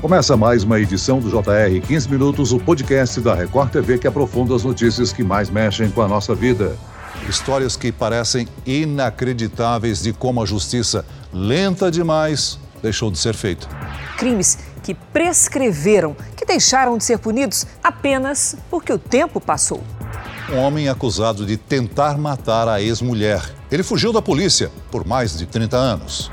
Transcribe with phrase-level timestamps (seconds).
[0.00, 4.56] Começa mais uma edição do JR 15 Minutos, o podcast da Record TV que aprofunda
[4.56, 6.74] as notícias que mais mexem com a nossa vida.
[7.28, 13.68] Histórias que parecem inacreditáveis de como a justiça, lenta demais, deixou de ser feita.
[14.16, 19.82] Crimes que prescreveram, que deixaram de ser punidos apenas porque o tempo passou.
[20.50, 23.42] Um homem acusado de tentar matar a ex-mulher.
[23.70, 26.30] Ele fugiu da polícia por mais de 30 anos.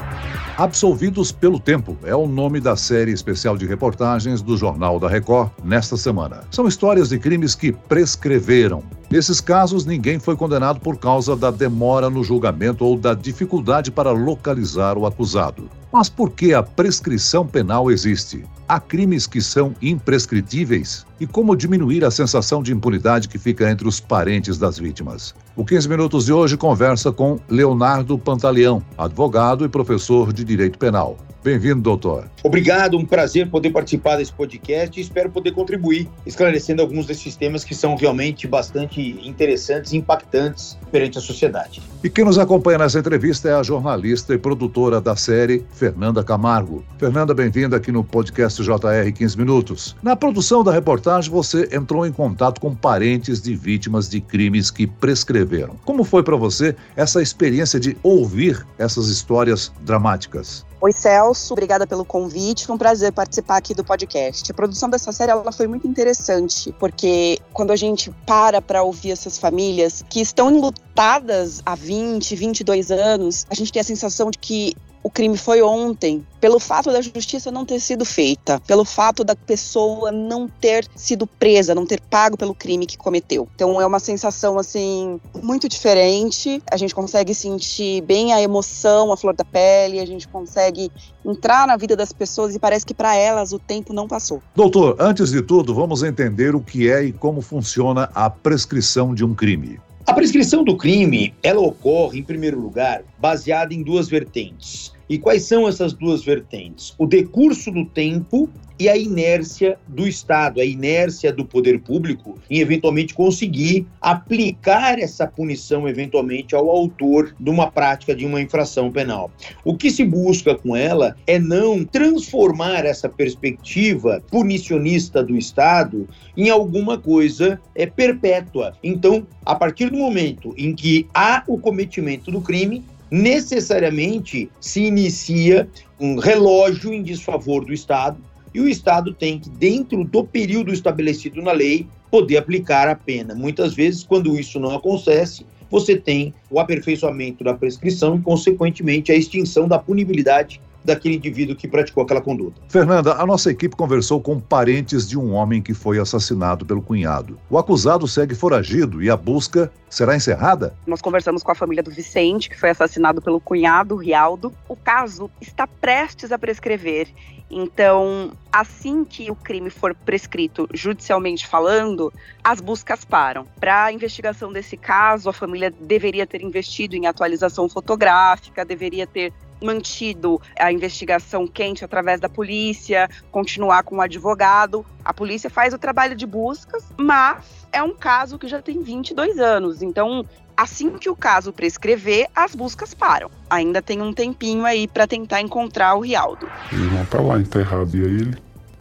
[0.58, 5.52] Absolvidos pelo Tempo é o nome da série especial de reportagens do Jornal da Record
[5.64, 6.42] nesta semana.
[6.50, 8.82] São histórias de crimes que prescreveram.
[9.10, 14.12] Nesses casos, ninguém foi condenado por causa da demora no julgamento ou da dificuldade para
[14.12, 15.70] localizar o acusado.
[15.94, 18.44] Mas por que a prescrição penal existe?
[18.68, 21.06] Há crimes que são imprescritíveis?
[21.22, 25.34] E como diminuir a sensação de impunidade que fica entre os parentes das vítimas?
[25.56, 31.18] O 15 Minutos de hoje conversa com Leonardo Pantaleão, advogado e professor de Direito Penal.
[31.48, 32.30] Bem-vindo, doutor.
[32.44, 37.64] Obrigado, um prazer poder participar desse podcast e espero poder contribuir, esclarecendo alguns desses temas
[37.64, 41.82] que são realmente bastante interessantes e impactantes perante a sociedade.
[42.04, 46.84] E quem nos acompanha nessa entrevista é a jornalista e produtora da série, Fernanda Camargo.
[46.98, 49.96] Fernanda, bem-vinda aqui no podcast JR 15 Minutos.
[50.04, 54.86] Na produção da reportagem, você entrou em contato com parentes de vítimas de crimes que
[54.86, 55.78] prescreveram.
[55.86, 60.67] Como foi para você essa experiência de ouvir essas histórias dramáticas?
[60.80, 62.68] Oi, Celso, obrigada pelo convite.
[62.68, 64.52] Foi um prazer participar aqui do podcast.
[64.52, 69.10] A produção dessa série ela foi muito interessante, porque quando a gente para para ouvir
[69.10, 74.38] essas famílias que estão enlutadas há 20, 22 anos, a gente tem a sensação de
[74.38, 74.76] que
[75.08, 79.38] o crime foi ontem, pelo fato da justiça não ter sido feita, pelo fato da
[79.38, 83.48] pessoa não ter sido presa, não ter pago pelo crime que cometeu.
[83.56, 86.62] Então é uma sensação assim muito diferente.
[86.70, 90.92] A gente consegue sentir bem a emoção, a flor da pele, a gente consegue
[91.24, 94.44] entrar na vida das pessoas e parece que para elas o tempo não passou.
[94.54, 99.24] Doutor, antes de tudo, vamos entender o que é e como funciona a prescrição de
[99.24, 99.80] um crime.
[100.06, 104.97] A prescrição do crime, ela ocorre, em primeiro lugar, baseada em duas vertentes.
[105.10, 106.94] E quais são essas duas vertentes?
[106.98, 112.60] O decurso do tempo e a inércia do Estado, a inércia do poder público em
[112.60, 119.32] eventualmente conseguir aplicar essa punição eventualmente ao autor de uma prática de uma infração penal.
[119.64, 126.50] O que se busca com ela é não transformar essa perspectiva punicionista do Estado em
[126.50, 128.74] alguma coisa é perpétua.
[128.84, 135.68] Então, a partir do momento em que há o cometimento do crime, necessariamente se inicia
[136.00, 138.18] um relógio em desfavor do Estado
[138.54, 143.36] e o Estado tem que, dentro do período estabelecido na lei, poder aplicar a pena.
[143.36, 149.16] Muitas vezes, quando isso não acontece, você tem o aperfeiçoamento da prescrição e, consequentemente, a
[149.16, 152.62] extinção da punibilidade daquele indivíduo que praticou aquela conduta.
[152.70, 157.38] Fernanda, a nossa equipe conversou com parentes de um homem que foi assassinado pelo cunhado.
[157.50, 160.74] O acusado segue foragido e a busca será encerrada?
[160.88, 164.54] Nós conversamos com a família do Vicente, que foi assassinado pelo cunhado, Rialdo.
[164.70, 167.10] O caso está prestes a prescrever
[167.50, 172.12] então, assim que o crime for prescrito judicialmente falando,
[172.44, 173.48] as buscas param.
[173.60, 179.32] Para a investigação desse caso, a família deveria ter investido em atualização fotográfica, deveria ter
[179.62, 184.86] mantido a investigação quente através da polícia, continuar com o advogado.
[185.04, 189.40] A polícia faz o trabalho de buscas, mas é um caso que já tem 22
[189.40, 189.82] anos.
[189.82, 190.26] Então,
[190.56, 193.30] assim que o caso prescrever, as buscas param.
[193.50, 196.50] Ainda tem um tempinho aí para tentar encontrar o Rialdo.
[196.72, 198.38] O irmão tá lá enterrado e aí ele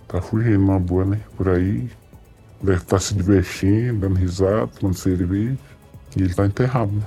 [0.09, 1.21] tá fugindo uma boa, né?
[1.37, 1.89] Por aí.
[2.63, 5.59] Deve estar tá se divertindo, dando risada, tomando cerveja.
[6.17, 6.91] E ele tá enterrado.
[6.91, 7.03] Né?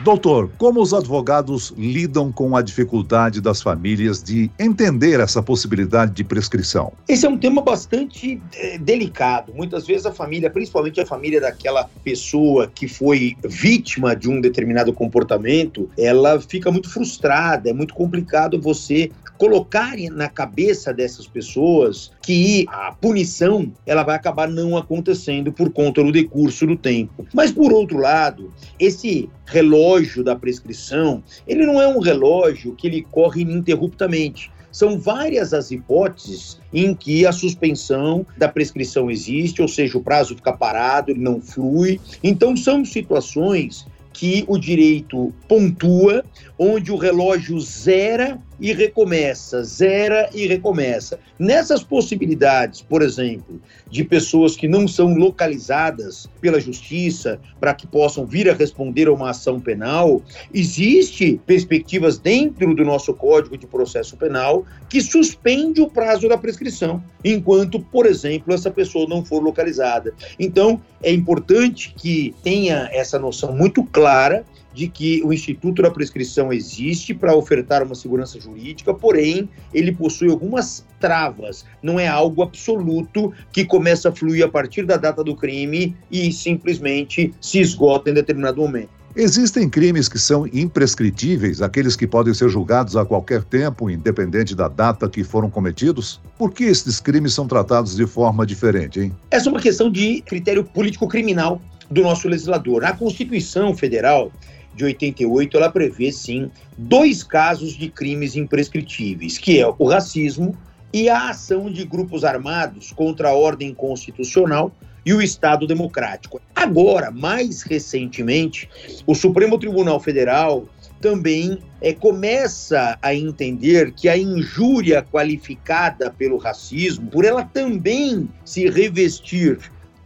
[0.00, 6.22] Doutor, como os advogados lidam com a dificuldade das famílias de entender essa possibilidade de
[6.22, 6.92] prescrição?
[7.08, 9.52] Esse é um tema bastante é, delicado.
[9.52, 14.92] Muitas vezes a família, principalmente a família daquela pessoa que foi vítima de um determinado
[14.92, 17.68] comportamento, ela fica muito frustrada.
[17.68, 24.48] É muito complicado você colocar na cabeça dessas pessoas que a punição ela vai acabar
[24.48, 27.26] não acontecendo por conta do decurso do tempo.
[27.32, 29.87] Mas por outro lado, esse relógio
[30.22, 34.50] da prescrição, ele não é um relógio que ele corre ininterruptamente.
[34.70, 40.36] São várias as hipóteses em que a suspensão da prescrição existe, ou seja, o prazo
[40.36, 41.98] fica parado, ele não flui.
[42.22, 46.24] Então, são situações que o direito pontua
[46.58, 51.18] onde o relógio zera e recomeça, zera e recomeça.
[51.38, 53.60] Nessas possibilidades, por exemplo,
[53.90, 59.12] de pessoas que não são localizadas pela justiça para que possam vir a responder a
[59.12, 60.22] uma ação penal,
[60.52, 67.02] existe perspectivas dentro do nosso Código de Processo Penal que suspende o prazo da prescrição,
[67.24, 70.14] enquanto, por exemplo, essa pessoa não for localizada.
[70.38, 74.44] Então, é importante que tenha essa noção muito clara
[74.78, 80.30] de que o Instituto da Prescrição existe para ofertar uma segurança jurídica, porém, ele possui
[80.30, 81.64] algumas travas.
[81.82, 86.32] Não é algo absoluto que começa a fluir a partir da data do crime e
[86.32, 88.90] simplesmente se esgota em determinado momento.
[89.16, 94.68] Existem crimes que são imprescritíveis, aqueles que podem ser julgados a qualquer tempo, independente da
[94.68, 96.20] data que foram cometidos?
[96.38, 99.12] Por que esses crimes são tratados de forma diferente, hein?
[99.28, 101.60] Essa é uma questão de critério político-criminal
[101.90, 102.84] do nosso legislador.
[102.84, 104.30] A Constituição Federal
[104.78, 110.56] de 88, ela prevê sim dois casos de crimes imprescritíveis, que é o racismo
[110.92, 114.72] e a ação de grupos armados contra a ordem constitucional
[115.04, 116.40] e o Estado democrático.
[116.54, 118.68] Agora, mais recentemente,
[119.06, 120.66] o Supremo Tribunal Federal
[121.00, 128.68] também é, começa a entender que a injúria qualificada pelo racismo, por ela também se
[128.68, 129.58] revestir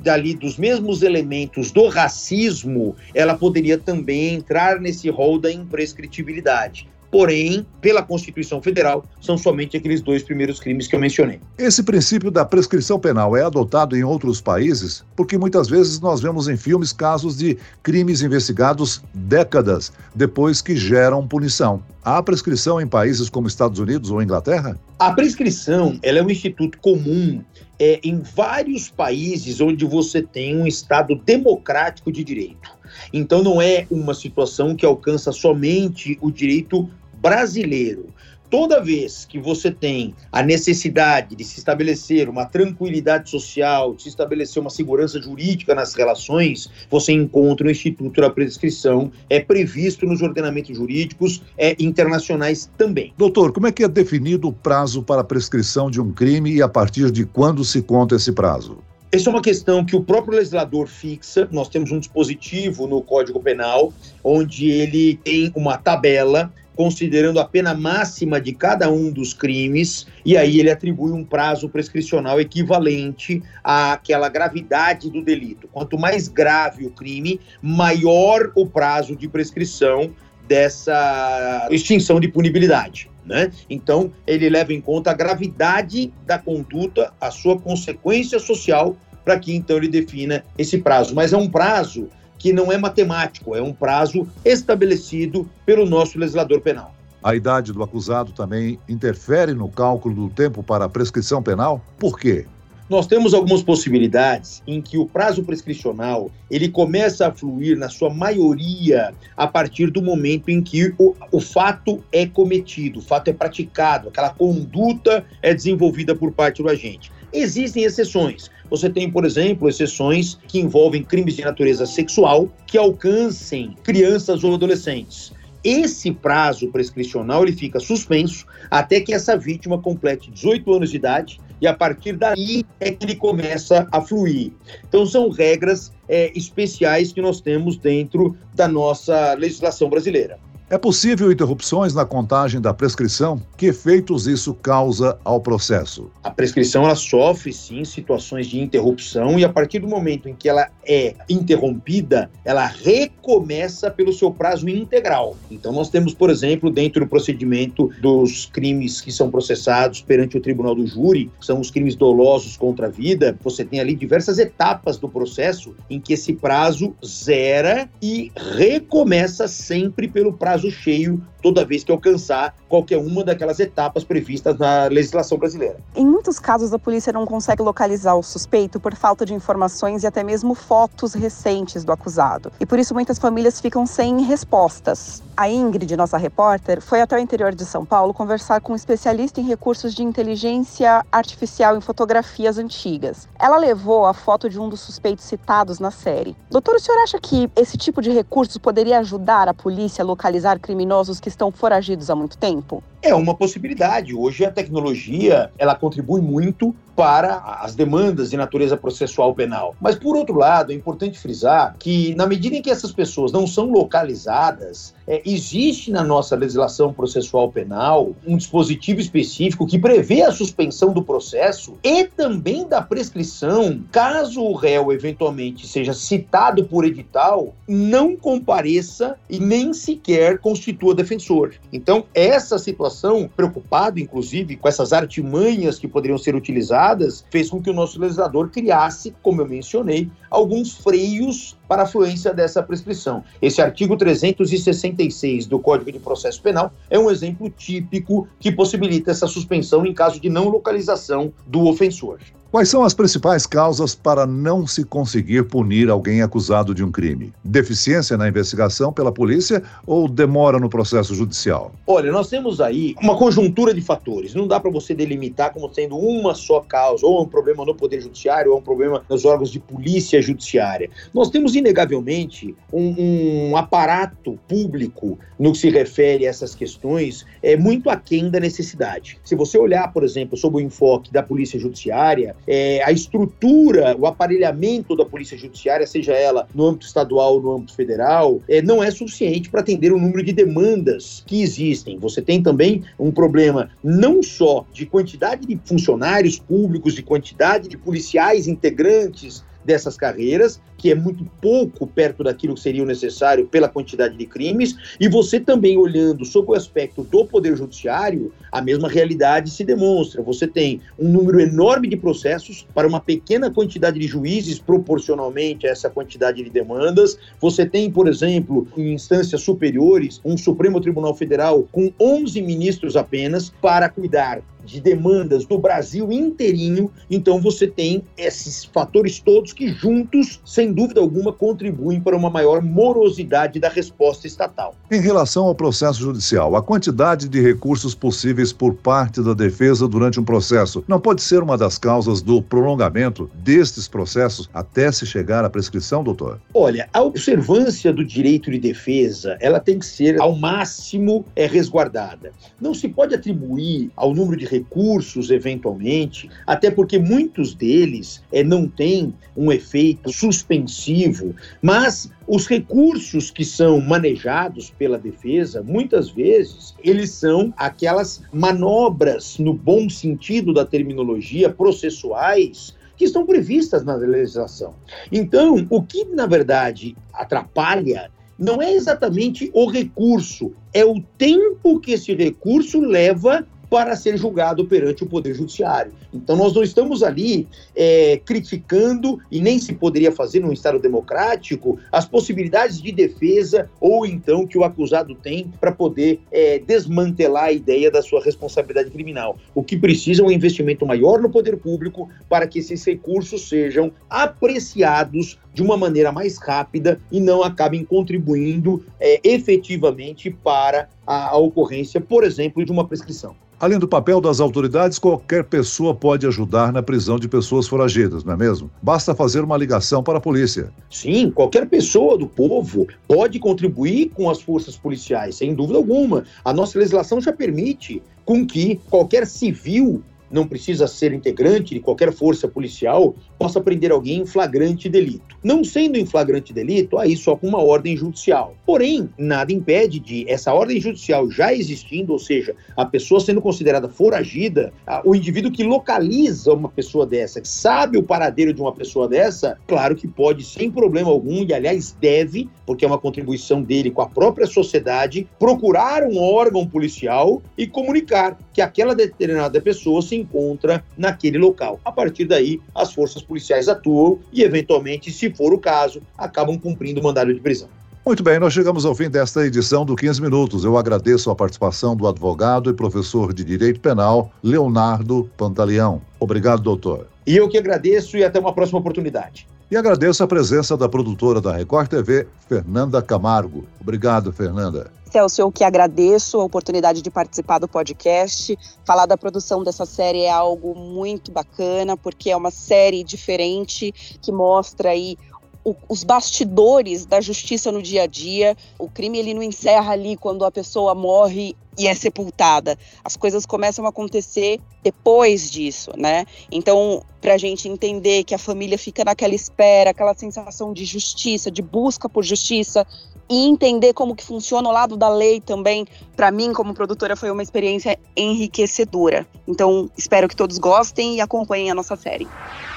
[0.03, 6.89] dali dos mesmos elementos do racismo, ela poderia também entrar nesse rol da imprescritibilidade.
[7.13, 11.41] Porém, pela Constituição Federal, são somente aqueles dois primeiros crimes que eu mencionei.
[11.59, 15.05] Esse princípio da prescrição penal é adotado em outros países?
[15.15, 21.29] Porque muitas vezes nós vemos em filmes casos de crimes investigados décadas depois que geram
[21.29, 21.83] punição.
[22.03, 24.81] Há prescrição em países como Estados Unidos ou Inglaterra?
[24.99, 27.45] A prescrição ela é um instituto comum
[27.83, 32.71] é, em vários países onde você tem um Estado democrático de direito.
[33.13, 38.15] Então, não é uma situação que alcança somente o direito brasileiro.
[38.53, 44.11] Toda vez que você tem a necessidade de se estabelecer uma tranquilidade social, de se
[44.11, 50.21] estabelecer uma segurança jurídica nas relações, você encontra o Instituto da Prescrição, é previsto nos
[50.21, 53.15] ordenamentos jurídicos é, internacionais também.
[53.17, 56.61] Doutor, como é que é definido o prazo para a prescrição de um crime e
[56.61, 58.85] a partir de quando se conta esse prazo?
[59.11, 61.49] Essa é uma questão que o próprio legislador fixa.
[61.51, 67.75] Nós temos um dispositivo no Código Penal onde ele tem uma tabela considerando a pena
[67.75, 74.29] máxima de cada um dos crimes, e aí ele atribui um prazo prescricional equivalente àquela
[74.29, 75.69] gravidade do delito.
[75.69, 80.11] Quanto mais grave o crime, maior o prazo de prescrição
[80.47, 83.11] dessa extinção de punibilidade.
[83.25, 83.53] Né?
[83.71, 89.55] Então, ele leva em conta a gravidade da conduta, a sua consequência social, para que
[89.55, 91.15] então ele defina esse prazo.
[91.15, 92.09] Mas é um prazo
[92.43, 96.93] que não é matemático, é um prazo estabelecido pelo nosso legislador penal.
[97.23, 101.81] A idade do acusado também interfere no cálculo do tempo para a prescrição penal?
[101.97, 102.45] Por quê?
[102.91, 108.11] Nós temos algumas possibilidades em que o prazo prescricional ele começa a fluir, na sua
[108.13, 113.33] maioria, a partir do momento em que o, o fato é cometido, o fato é
[113.33, 117.13] praticado, aquela conduta é desenvolvida por parte do agente.
[117.33, 118.51] Existem exceções.
[118.69, 124.55] Você tem, por exemplo, exceções que envolvem crimes de natureza sexual que alcancem crianças ou
[124.55, 125.33] adolescentes.
[125.65, 131.41] Esse prazo prescricional ele fica suspenso até que essa vítima complete 18 anos de idade
[131.61, 134.53] e a partir daí é que ele começa a fluir.
[134.89, 140.41] Então são regras é, especiais que nós temos dentro da nossa legislação brasileira.
[140.73, 143.43] É possível interrupções na contagem da prescrição?
[143.59, 146.11] Que efeitos isso causa ao processo?
[146.25, 150.49] A prescrição ela sofre sim situações de interrupção e a partir do momento em que
[150.49, 155.37] ela é interrompida, ela recomeça pelo seu prazo integral.
[155.51, 160.41] Então nós temos, por exemplo, dentro do procedimento dos crimes que são processados perante o
[160.41, 164.97] tribunal do júri, são os crimes dolosos contra a vida, você tem ali diversas etapas
[164.97, 171.65] do processo em que esse prazo zera e recomeça sempre pelo prazo prazo cheio toda
[171.65, 175.77] vez que alcançar qualquer uma daquelas etapas previstas na legislação brasileira.
[175.95, 180.07] Em muitos casos, a polícia não consegue localizar o suspeito por falta de informações e
[180.07, 182.53] até mesmo fotos recentes do acusado.
[182.61, 185.21] E por isso muitas famílias ficam sem respostas.
[185.37, 189.41] A Ingrid, nossa repórter, foi até o interior de São Paulo conversar com um especialista
[189.41, 193.27] em recursos de inteligência artificial em fotografias antigas.
[193.41, 196.37] Ela levou a foto de um dos suspeitos citados na série.
[196.51, 200.42] Doutor, o senhor acha que esse tipo de recurso poderia ajudar a polícia a localizar
[200.59, 202.83] criminosos que estão foragidos há muito tempo?
[203.03, 204.15] É uma possibilidade.
[204.15, 209.75] Hoje a tecnologia ela contribui muito para as demandas de natureza processual penal.
[209.81, 213.47] Mas, por outro lado, é importante frisar que, na medida em que essas pessoas não
[213.47, 220.33] são localizadas, é, existe na nossa legislação processual penal um dispositivo específico que prevê a
[220.33, 227.55] suspensão do processo e também da prescrição, caso o réu eventualmente seja citado por edital,
[227.67, 231.55] não compareça e nem sequer constitua defensor.
[231.73, 232.92] Então, essa situação,
[233.29, 238.51] preocupado inclusive com essas artimanhas que poderiam ser utilizadas, fez com que o nosso legislador
[238.51, 243.25] criasse, como eu mencionei, alguns freios para a fluência dessa prescrição.
[243.41, 249.27] Esse artigo 366 do Código de Processo Penal é um exemplo típico que possibilita essa
[249.27, 252.19] suspensão em caso de não localização do ofensor.
[252.53, 257.33] Quais são as principais causas para não se conseguir punir alguém acusado de um crime?
[257.43, 261.73] Deficiência na investigação pela polícia ou demora no processo judicial?
[261.87, 264.35] Olha, nós temos aí uma conjuntura de fatores.
[264.35, 267.75] Não dá para você delimitar como sendo uma só causa, ou é um problema no
[267.75, 270.91] Poder Judiciário, ou é um problema nos órgãos de polícia judiciária.
[271.15, 277.57] Nós temos, inegavelmente, um, um aparato público no que se refere a essas questões é
[277.57, 279.19] muito aquém da necessidade.
[279.25, 284.07] Se você olhar, por exemplo, sob o enfoque da polícia judiciária, é, a estrutura, o
[284.07, 288.83] aparelhamento da Polícia Judiciária, seja ela no âmbito estadual ou no âmbito federal, é, não
[288.83, 291.99] é suficiente para atender o número de demandas que existem.
[291.99, 297.77] Você tem também um problema não só de quantidade de funcionários públicos, de quantidade de
[297.77, 304.17] policiais integrantes dessas carreiras, que é muito pouco perto daquilo que seria necessário pela quantidade
[304.17, 309.51] de crimes, e você também olhando sob o aspecto do Poder Judiciário, a mesma realidade
[309.51, 310.23] se demonstra.
[310.23, 315.71] Você tem um número enorme de processos para uma pequena quantidade de juízes proporcionalmente a
[315.71, 317.19] essa quantidade de demandas.
[317.41, 323.51] Você tem, por exemplo, em instâncias superiores, um Supremo Tribunal Federal com 11 ministros apenas
[323.61, 330.41] para cuidar de demandas do Brasil inteirinho, então você tem esses fatores todos que juntos,
[330.45, 334.75] sem dúvida alguma, contribuem para uma maior morosidade da resposta estatal.
[334.91, 340.21] Em relação ao processo judicial, a quantidade de recursos possíveis por parte da defesa durante
[340.21, 345.45] um processo não pode ser uma das causas do prolongamento destes processos até se chegar
[345.45, 346.41] à prescrição, doutor?
[346.55, 352.33] Olha, a observância do direito de defesa, ela tem que ser ao máximo é resguardada.
[352.61, 358.69] Não se pode atribuir ao número de recursos, eventualmente, até porque muitos deles é, não
[358.69, 367.11] têm um efeito suspensivo, mas os recursos que são manejados pela defesa, muitas vezes, eles
[367.11, 374.75] são aquelas manobras, no bom sentido da terminologia, processuais, que estão previstas na legislação.
[375.11, 381.93] Então, o que, na verdade, atrapalha não é exatamente o recurso, é o tempo que
[381.93, 385.95] esse recurso leva para ser julgado perante o Poder Judiciário.
[386.13, 391.79] Então, nós não estamos ali é, criticando, e nem se poderia fazer num Estado democrático,
[391.91, 397.53] as possibilidades de defesa ou então que o acusado tem para poder é, desmantelar a
[397.53, 399.39] ideia da sua responsabilidade criminal.
[399.55, 403.91] O que precisa é um investimento maior no poder público para que esses recursos sejam
[404.11, 411.37] apreciados de uma maneira mais rápida e não acabem contribuindo é, efetivamente para a, a
[411.37, 413.35] ocorrência, por exemplo, de uma prescrição.
[413.63, 418.33] Além do papel das autoridades, qualquer pessoa pode ajudar na prisão de pessoas foragidas, não
[418.33, 418.69] é mesmo?
[418.83, 420.73] Basta fazer uma ligação para a polícia.
[420.91, 426.25] Sim, qualquer pessoa do povo pode contribuir com as forças policiais, sem dúvida alguma.
[426.45, 430.03] A nossa legislação já permite com que qualquer civil
[430.33, 435.37] não precisa ser integrante de qualquer força policial, possa prender alguém em flagrante delito.
[435.45, 438.55] Não sendo em flagrante delito, aí só com uma ordem judicial.
[438.65, 443.89] Porém, nada impede de essa ordem judicial já existindo, ou seja, a pessoa sendo considerada
[443.89, 444.73] foragida,
[445.05, 449.59] o indivíduo que localiza uma pessoa dessa, que sabe o paradeiro de uma pessoa dessa,
[449.67, 454.01] claro que pode, sem problema algum, e aliás deve, porque é uma contribuição dele com
[454.01, 460.85] a própria sociedade, procurar um órgão policial e comunicar que aquela determinada pessoa se encontra
[460.97, 461.81] naquele local.
[461.85, 467.01] A partir daí, as forças policiais atuam e, eventualmente, se for o caso, acabam cumprindo
[467.01, 467.69] o mandado de prisão.
[468.05, 470.65] Muito bem, nós chegamos ao fim desta edição do 15 Minutos.
[470.65, 476.03] Eu agradeço a participação do advogado e professor de Direito Penal, Leonardo Pantaleão.
[476.19, 477.07] Obrigado, doutor.
[477.25, 479.47] E eu que agradeço e até uma próxima oportunidade.
[479.73, 483.65] E agradeço a presença da produtora da Record TV, Fernanda Camargo.
[483.81, 484.91] Obrigado, Fernanda.
[485.11, 488.55] Celso, eu que agradeço a oportunidade de participar do podcast.
[488.85, 494.31] Falar da produção dessa série é algo muito bacana, porque é uma série diferente que
[494.31, 495.17] mostra aí
[495.65, 498.57] o, os bastidores da justiça no dia a dia.
[498.79, 502.79] O crime ele não encerra ali quando a pessoa morre e é sepultada.
[503.03, 506.27] As coisas começam a acontecer depois disso, né?
[506.51, 511.51] Então, para a gente entender que a família fica naquela espera, aquela sensação de justiça,
[511.51, 512.87] de busca por justiça,
[513.31, 517.31] e entender como que funciona o lado da lei também, para mim como produtora foi
[517.31, 519.27] uma experiência enriquecedora.
[519.49, 522.29] Então, espero que todos gostem e acompanhem a nossa série.